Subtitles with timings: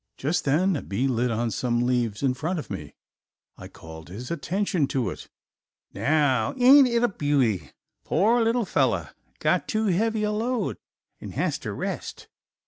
[0.17, 2.95] Just then a bee lit on some leaves in front of me.
[3.55, 5.29] I called his attention to it.
[5.93, 7.69] "Now ain't it a beauty?
[8.03, 10.77] Poor little fellow; got too heavy a load
[11.19, 12.29] an' has to rest.